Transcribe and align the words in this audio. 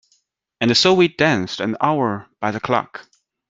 And 0.61 0.75
so 0.75 0.95
we 0.95 1.09
danced 1.09 1.59
an 1.59 1.77
hour 1.79 2.25
by 2.39 2.49
the 2.49 2.59
clock. 2.59 3.05